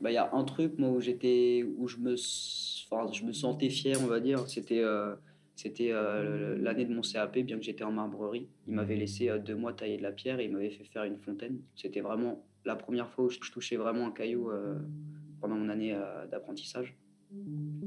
[0.02, 3.98] Bah, il y a un truc moi où où je me je me sentais fier
[4.02, 5.16] on va dire c'était euh,
[5.56, 9.56] c'était euh, l'année de mon CAP bien que j'étais en marbrerie il m'avait laissé deux
[9.56, 12.76] mois tailler de la pierre et il m'avait fait faire une fontaine c'était vraiment la
[12.76, 14.52] première fois où je touchais vraiment un caillou
[15.40, 16.96] pendant mon année euh, d'apprentissage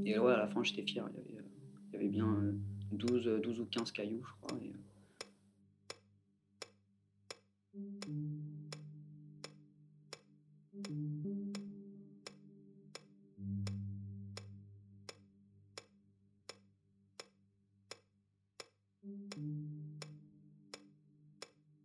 [0.04, 2.52] et ouais à la fin j'étais fier il y avait, euh, bien euh,
[2.92, 4.58] 12 euh, 12 ou 15 cailloux je crois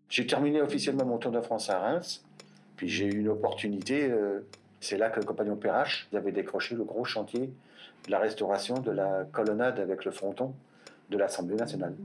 [0.09, 2.23] J'ai terminé officiellement mon Tour de France à Reims,
[2.77, 4.09] puis j'ai eu une opportunité.
[4.85, 7.49] C'est là que le compagnon Perrache avait décroché le gros chantier
[8.05, 10.53] de la restauration de la colonnade avec le fronton
[11.09, 11.95] de l'Assemblée nationale.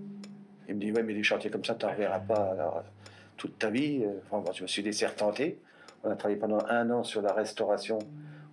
[0.69, 2.85] Il me dit Ouais, mais des chantiers comme ça, tu n'en reverras pas
[3.37, 4.05] toute ta vie.
[4.27, 5.59] Enfin, bon, je me suis retenter.
[6.05, 7.99] On a travaillé pendant un an sur la restauration,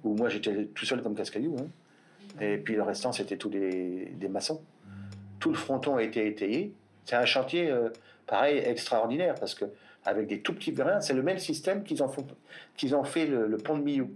[0.03, 1.55] où moi j'étais tout seul comme casse-caillou.
[1.59, 2.41] hein.
[2.41, 4.61] Et puis le restant, c'était tous des maçons.
[5.39, 6.73] Tout le fronton a été étayé.
[7.05, 7.89] C'est un chantier, euh,
[8.25, 9.65] pareil, extraordinaire, parce que
[10.07, 12.07] avec des tout petits vérins, c'est le même système qu'ils ont,
[13.03, 14.09] fait le, pont de Millau,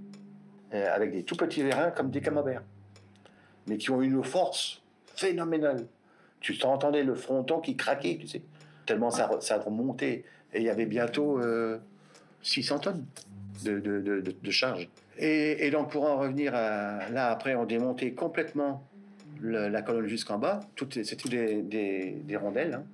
[0.74, 2.64] Euh, avec des tout petits vérins comme des camemberts,
[3.68, 4.82] mais qui ont une force
[5.18, 5.86] phénoménale.
[6.40, 8.42] Tu t'entendais le fronton qui craquait, tu sais,
[8.86, 10.24] tellement ça, re- ça remontait.
[10.54, 11.78] Et il y avait bientôt euh,
[12.42, 13.06] 600 tonnes
[13.66, 14.88] de, charge.
[15.18, 18.88] Et, donc, pour en revenir à, là, après, on démontait complètement
[19.42, 20.62] la colonne jusqu'en bas.
[21.04, 22.86] C'était des, des, des rondelles, hein.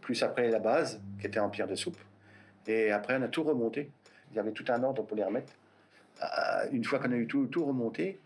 [0.00, 1.98] plus après la base, qui était en pierre de soupe.
[2.66, 3.90] Et après, on a tout remonté.
[4.30, 5.52] Il y avait tout un ordre pour les remettre.
[6.20, 8.18] Ah, Une fois qu'on a eu tout, tout remonté,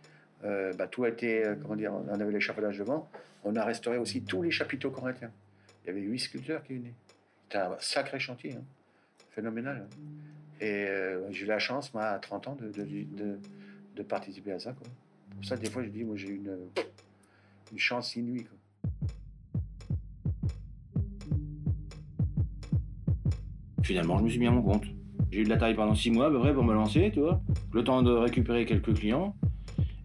[0.44, 3.09] euh, bah, tout a été, euh, comment dire, on avait l'échafaudage devant.
[3.44, 5.31] On a restauré aussi tous les chapiteaux corinthiens.
[5.85, 6.94] Il y avait huit sculpteurs qui venaient.
[7.44, 8.64] C'était un sacré chantier, hein.
[9.31, 9.87] phénoménal.
[9.87, 9.97] hein.
[10.61, 13.38] Et euh, j'ai eu la chance, moi, à 30 ans, de, de,
[13.97, 14.73] de, participer à ça.
[14.73, 14.87] Quoi.
[15.35, 16.59] Pour ça, des fois, je dis, moi, j'ai eu une,
[17.73, 18.47] une chance inouïe.
[23.85, 24.85] Finalement, je me suis mis à mon compte.
[25.31, 27.42] J'ai eu de la taille pendant six mois pour me lancer, tu vois.
[27.73, 29.37] Le temps de récupérer quelques clients.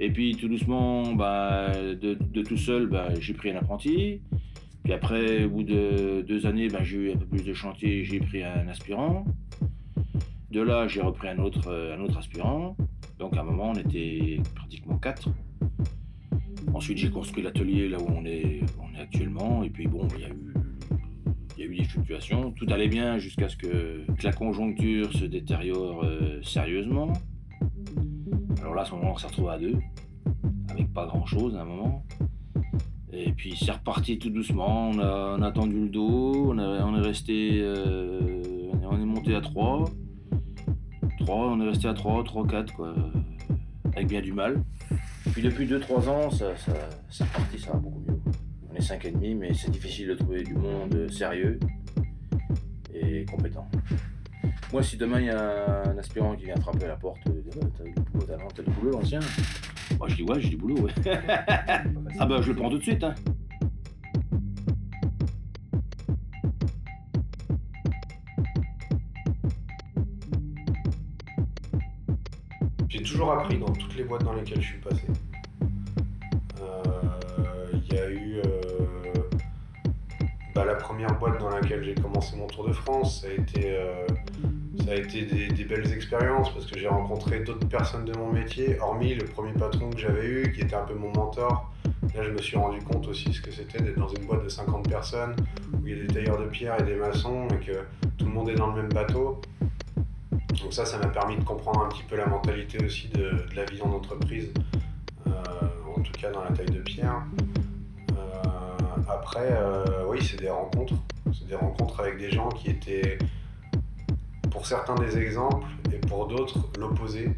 [0.01, 4.21] Et puis tout doucement, bah, de, de tout seul, bah, j'ai pris un apprenti.
[4.83, 8.03] Puis après, au bout de deux années, bah, j'ai eu un peu plus de chantier,
[8.03, 9.23] j'ai pris un aspirant.
[10.51, 12.75] De là, j'ai repris un autre, euh, un autre aspirant.
[13.17, 15.29] Donc à un moment, on était pratiquement quatre.
[16.73, 19.63] Ensuite, j'ai construit l'atelier là où on est, on est actuellement.
[19.63, 20.53] Et puis bon, il y a eu
[21.59, 22.51] il y a eu des fluctuations.
[22.51, 27.11] Tout allait bien jusqu'à ce que, la conjoncture se détériore euh, sérieusement.
[28.61, 29.75] Alors là, à ce moment, on s'est retrouvé à deux,
[30.69, 32.05] avec pas grand chose à un moment.
[33.11, 34.91] Et puis c'est reparti tout doucement.
[34.91, 36.53] On a, on tendu le dos.
[36.53, 37.59] On, est resté.
[37.59, 39.83] euh, on est monté à trois.
[41.19, 42.95] Trois, on est resté à trois, trois, quatre, quoi.
[43.95, 44.63] Avec bien du mal.
[45.33, 46.55] Puis depuis 2-3 ans, ça,
[47.09, 48.08] ça, reparti, ça va beaucoup mieux.
[48.79, 51.59] On est 5 et demi, mais c'est difficile de trouver du monde sérieux
[52.93, 53.67] et compétent.
[54.71, 57.41] Moi, si demain il y a un aspirant qui vient frapper à la porte, euh,
[57.77, 59.19] t'as du boulot, t'as t'as du boulot, l'ancien
[59.97, 60.93] Moi, je dis ouais, j'ai du boulot, ouais.
[62.19, 63.15] ah bah, je le prends tout de suite, hein.
[72.87, 75.03] J'ai toujours appris dans toutes les boîtes dans lesquelles je suis passé.
[76.61, 78.58] Euh, Il y a eu euh,
[80.65, 83.21] la première boîte dans laquelle j'ai commencé mon Tour de France.
[83.21, 84.05] Ça a été, euh,
[84.85, 88.79] ça a été des, belles expériences parce que j'ai rencontré d'autres personnes de mon métier,
[88.79, 91.71] hormis le premier patron que j'avais eu, qui était un peu mon mentor,
[92.15, 94.49] Là, je me suis rendu compte aussi ce que c'était d'être dans une boîte de
[94.49, 95.35] 50 personnes,
[95.73, 97.83] où il y a des tailleurs de pierre et des maçons, et que
[98.17, 99.41] tout le monde est dans le même bateau.
[100.31, 103.19] Donc ça, ça m'a permis de comprendre un petit peu la mentalité aussi de,
[103.49, 104.51] de la vie en entreprise,
[105.27, 105.31] euh,
[105.95, 107.23] en tout cas dans la taille de pierre.
[109.19, 110.93] Après, euh, oui, c'est des rencontres.
[111.33, 113.17] C'est des rencontres avec des gens qui étaient,
[114.49, 117.29] pour certains, des exemples, et pour d'autres, l'opposé.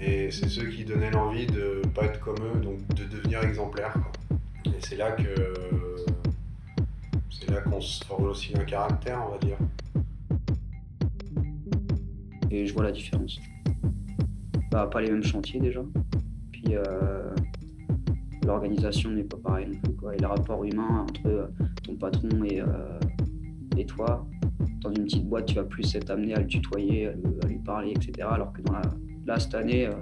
[0.00, 3.42] Et c'est ceux qui donnaient l'envie de ne pas être comme eux, donc de devenir
[3.42, 3.92] exemplaires.
[3.92, 4.38] quoi.
[4.66, 5.34] Et c'est là que
[7.28, 9.56] c'est là qu'on se forge aussi un caractère, on va dire.
[12.52, 13.40] Et je vois la différence.
[14.70, 15.80] Bah, pas les mêmes chantiers déjà.
[16.52, 17.33] Puis euh,
[18.46, 19.94] l'organisation n'est pas pareille non plus.
[19.94, 20.14] Quoi.
[20.14, 21.46] Et le rapport humain entre euh,
[21.82, 22.98] ton patron et, euh,
[23.76, 24.26] et toi,
[24.80, 27.92] dans une petite boîte, tu vas plus être amené à le tutoyer, à, lui parler,
[27.92, 28.28] etc.
[28.30, 28.82] Alors que dans la,
[29.26, 29.92] là, cette année, euh,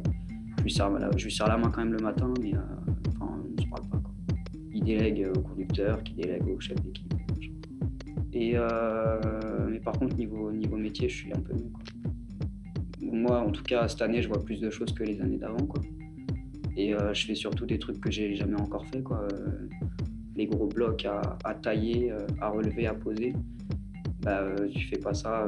[0.58, 2.52] je, lui serre, la- main quand même le matin, mais
[3.20, 3.98] on ne se parle pas.
[3.98, 4.12] Quoi.
[4.72, 7.12] Il délègue au conducteur, qui délègue au chef d'équipe.
[8.34, 8.56] Et,
[9.68, 11.70] mais par contre, niveau, niveau métier, je suis un peu mieux.
[13.12, 15.66] Moi, en tout cas, cette année, je vois plus de choses que les années d'avant.
[15.66, 15.82] Quoi.
[16.76, 19.02] Et euh, je fais surtout des trucs que j'ai jamais encore fait.
[19.02, 19.26] Quoi.
[19.32, 19.68] Euh,
[20.36, 23.34] les gros blocs à, tailler, euh, à relever, à poser.
[24.22, 25.46] Bah, tu fais pas ça,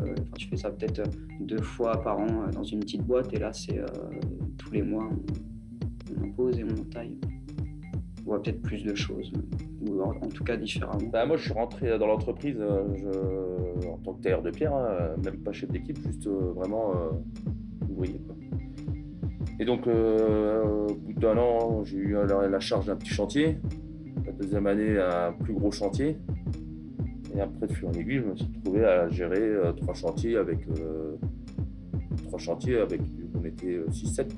[0.00, 1.02] enfin, tu fais ça peut-être
[1.40, 3.34] deux fois par an dans une petite boîte.
[3.34, 3.80] Et là, c'est
[4.58, 5.10] tous les mois,
[6.16, 7.18] on, en pose et on en taille.
[8.20, 9.32] On voit peut-être plus de choses,
[9.84, 11.08] ou en, tout cas différemment.
[11.12, 15.38] Bah, moi, je suis rentré dans l'entreprise en tant que tailleur de pierre, hein, même
[15.38, 16.92] pas chef d'équipe, juste vraiment
[17.90, 18.20] ouvrier.
[19.62, 23.58] Et donc, euh, au bout d'un an, j'ai eu la, charge d'un petit chantier.
[24.26, 26.16] La deuxième année, un plus gros chantier.
[27.32, 30.36] Et après, de fil en aiguille, je me suis retrouvé à gérer euh, trois chantiers
[30.36, 30.66] avec.
[30.66, 31.14] euh,
[32.24, 33.02] trois chantiers avec.
[33.40, 34.30] On était 6-7.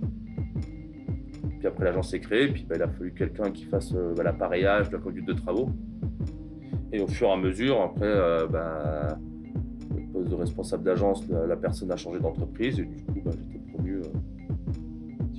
[1.59, 4.91] Puis après, l'agence s'est créée, puis bah, il a fallu quelqu'un qui fasse bah, l'appareillage,
[4.93, 5.71] la conduite de travaux.
[6.93, 8.13] Et au fur et à mesure, après,
[8.51, 9.17] bah,
[9.97, 13.73] le poste de responsable d'agence, la, la personne a changé d'entreprise, et du coup, j'étais
[13.73, 14.03] promu.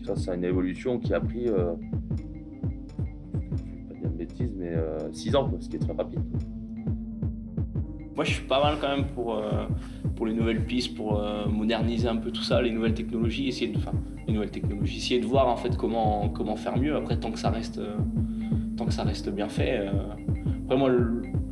[0.10, 0.16] Euh.
[0.16, 1.74] Ça, c'est une évolution qui a pris, euh,
[2.98, 4.74] je vais pas dire de bêtises, mais
[5.12, 6.22] 6 ans, quoi, ce qui est très rapide.
[8.16, 9.66] Moi, je suis pas mal quand même pour, euh,
[10.16, 13.68] pour les nouvelles pistes, pour euh, moderniser un peu tout ça, les nouvelles technologies, essayer
[13.74, 13.78] de,
[14.26, 16.96] les nouvelles technologies, essayer de voir en fait comment, comment faire mieux.
[16.96, 17.98] Après, tant que ça reste, euh,
[18.78, 19.80] tant que ça reste bien fait.
[19.80, 19.92] euh.
[20.64, 20.92] Après, moi,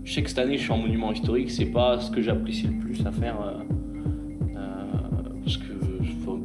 [0.05, 2.67] je sais que cette année, je suis en monument historique, c'est pas ce que j'apprécie
[2.67, 3.59] le plus à faire, euh,
[4.55, 4.59] euh,
[5.43, 5.73] parce que
[6.23, 6.39] pour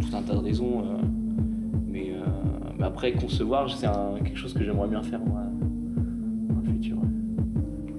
[0.00, 0.84] tout un tas de raisons.
[2.82, 3.86] Après, concevoir, c'est
[4.24, 5.40] quelque chose que j'aimerais bien faire moi,
[6.48, 6.96] dans le futur.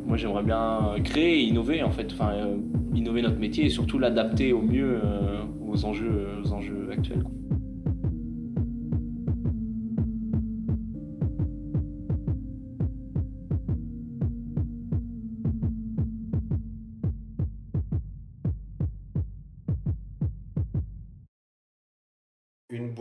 [0.05, 2.57] Moi, j'aimerais bien créer et innover, en fait, enfin, euh,
[2.93, 7.23] innover notre métier et surtout l'adapter au mieux euh, aux, enjeux, actuels.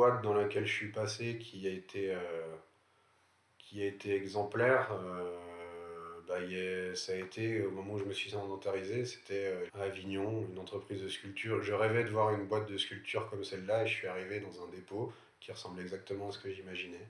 [0.03, 2.57] Boîte dans laquelle je suis passé qui a été, euh,
[3.59, 8.13] qui a été exemplaire, euh, bah, a- ça a été au moment où je me
[8.13, 11.63] suis sédentarisé, c'était euh, à Avignon, une entreprise de sculpture.
[11.63, 14.65] Je rêvais de voir une boîte de sculpture comme celle-là et je suis arrivé dans
[14.65, 17.07] un dépôt qui ressemblait exactement à ce que j'imaginais.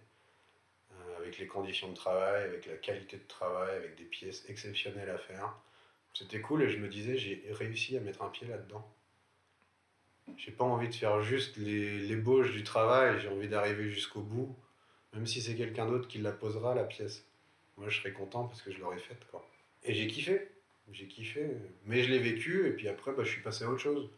[1.19, 5.17] Avec les conditions de travail, avec la qualité de travail, avec des pièces exceptionnelles à
[5.19, 5.55] faire.
[6.13, 8.87] C'était cool et je me disais, j'ai réussi à mettre un pied là-dedans.
[10.37, 14.55] J'ai pas envie de faire juste les- l'ébauche du travail, j'ai envie d'arriver jusqu'au bout,
[15.15, 17.27] même si c'est quelqu'un d'autre qui la posera, la pièce.
[17.77, 19.45] Moi, je serais content parce que je l'aurais faite, quoi.
[19.85, 20.49] Et j'ai kiffé,
[20.93, 21.49] j'ai kiffé,
[21.87, 24.11] mais je l'ai vécu, et puis après, bah, je suis passé à autre chose.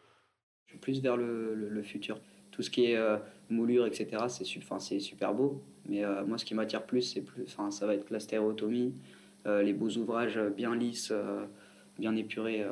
[0.67, 2.19] Je suis plus vers le, le- futur.
[2.51, 3.17] Tout ce qui est euh,
[3.49, 4.45] moulure, etc., c'est
[4.79, 5.61] c'est super beau.
[5.87, 8.93] Mais euh, moi, ce qui m'attire plus, c'est plus, ça va être la stéréotomie,
[9.45, 11.13] euh, les beaux ouvrages bien lisses,
[11.97, 12.65] bien épurés.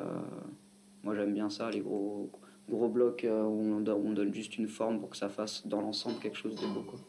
[1.04, 2.30] moi, j'aime bien ça, les gros,
[2.70, 5.66] gros blocs euh, où on, donne- on donne juste une forme pour que ça fasse
[5.68, 6.84] dans l'ensemble quelque chose de beau.
[6.84, 7.00] Quoi.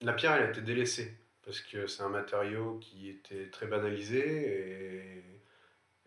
[0.00, 1.12] La pierre, elle a été délaissée,
[1.44, 5.24] parce que c'est un matériau qui était très banalisé,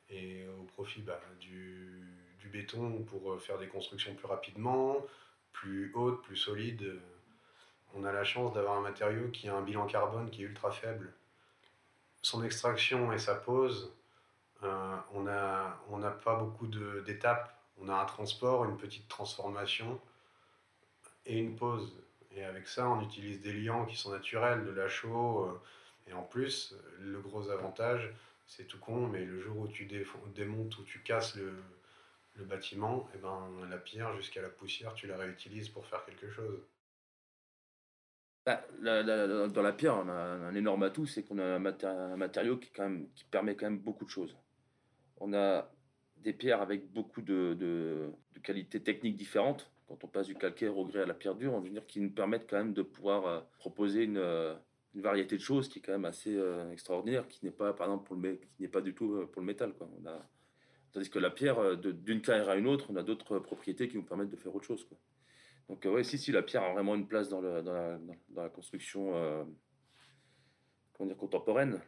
[0.09, 2.01] et, et au profit bah, du,
[2.39, 4.97] du béton pour faire des constructions plus rapidement,
[5.51, 6.93] plus hautes, plus solides.
[7.93, 10.71] On a la chance d'avoir un matériau qui a un bilan carbone qui est ultra
[10.71, 11.13] faible.
[12.21, 13.93] Son extraction et sa pose,
[14.63, 17.57] euh, on n'a on n'a pas beaucoup d'étapes.
[17.77, 19.99] On a un transport, une petite transformation
[21.25, 21.95] et une pose.
[22.31, 25.45] Et avec ça, on utilise des liants qui sont naturels, de la chaux.
[25.45, 25.61] euh,
[26.07, 28.13] et en plus, le gros avantage,
[28.45, 31.53] c'est tout con, mais le jour où tu démontes ou tu casses le,
[32.35, 36.29] le bâtiment, et ben, la pierre jusqu'à la poussière, tu la réutilises pour faire quelque
[36.29, 36.59] chose.
[38.45, 42.57] Bah, dans la pierre, on a un énorme atout, c'est qu'on a un, un matériau
[42.57, 44.35] qui, quand même, qui permet quand même beaucoup de choses.
[45.23, 45.71] On a
[46.17, 48.11] des pierres avec beaucoup de,
[48.43, 49.71] qualités techniques différentes.
[49.87, 52.01] Quand on passe du calcaire au grès à la pierre dure, on veut dire qui
[52.01, 54.55] nous permettent quand même de pouvoir euh, proposer une, euh,
[54.95, 57.85] une variété de choses qui est quand même assez euh, extraordinaire, qui n'est pas, par
[57.85, 59.73] exemple, pour le, qui n'est pas du tout pour le métal.
[59.73, 59.87] Quoi.
[60.01, 60.27] On a,
[60.91, 64.03] tandis que la pierre, d'une carrière à une autre, on a d'autres propriétés qui nous
[64.03, 64.83] permettent de faire autre chose.
[64.85, 64.97] Quoi.
[65.69, 69.13] Donc, ouais, si, si, la pierre a vraiment une place dans, la, construction
[70.97, 71.79] contemporaine.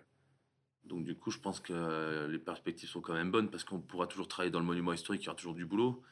[0.86, 3.80] Donc, du coup, je pense que euh, les perspectives sont quand même bonnes parce qu'on
[3.80, 6.04] pourra toujours travailler dans le monument historique, il y aura toujours du boulot.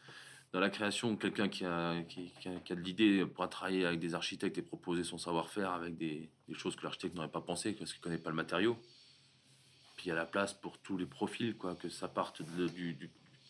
[0.54, 5.04] Dans la création, quelqu'un qui a, de l'idée pourra travailler avec des architectes et proposer
[5.04, 8.30] son savoir-faire avec des, choses que l'architecte n'aurait pas pensé parce qu'il ne connaît pas
[8.30, 8.78] le matériau.
[9.96, 12.68] Puis il y a la place pour tous les profils, quoi, que ça parte de,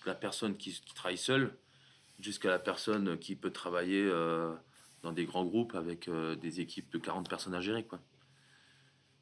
[0.06, 1.56] la personne qui, qui travaille seule
[2.20, 4.54] jusqu'à la personne qui peut travailler euh,
[5.02, 7.84] dans des grands groupes avec euh, des équipes de 40 personnes à gérer.
[7.84, 8.00] Quoi.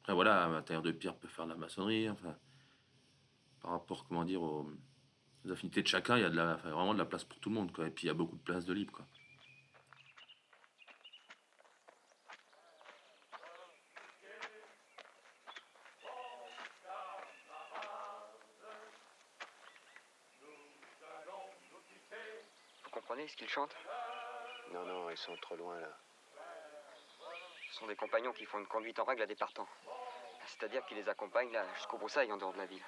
[0.00, 2.08] Après, voilà, un matériau de pierre peut faire de la maçonnerie.
[2.08, 2.34] Enfin,
[3.60, 4.70] par rapport, comment dire, aux,
[5.44, 7.38] aux affinités de chacun, il y a de la, enfin, vraiment de la place pour
[7.40, 7.72] tout le monde.
[7.72, 7.86] Quoi.
[7.86, 8.92] Et puis, il y a beaucoup de place de libre.
[8.92, 9.06] Quoi.
[22.84, 23.76] Vous comprenez ce qu'ils chantent
[24.72, 25.96] Non, non, ils sont trop loin là.
[27.70, 29.68] Ce sont des compagnons qui font une conduite en règle à des partants.
[30.46, 32.82] C'est-à-dire qu'ils les accompagnent jusqu'au broussailles en dehors de la ville.